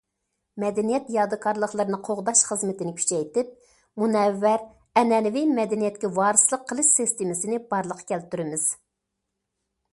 مەدەنىيەت 0.61 1.09
يادىكارلىقلىرىنى 1.15 1.99
قوغداش 2.07 2.41
خىزمىتىنى 2.51 2.93
كۈچەيتىپ، 3.01 3.51
مۇنەۋۋەر 4.03 4.65
ئەنئەنىۋى 5.01 5.43
مەدەنىيەتكە 5.61 6.11
ۋارىسلىق 6.19 6.67
قىلىش 6.73 6.91
سىستېمىسىنى 6.97 7.65
بارلىققا 7.75 8.09
كەلتۈرىمىز. 8.15 8.69